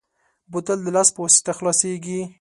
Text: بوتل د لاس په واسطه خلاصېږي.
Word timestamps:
بوتل 0.51 0.79
د 0.83 0.87
لاس 0.95 1.09
په 1.13 1.19
واسطه 1.23 1.51
خلاصېږي. 1.57 2.21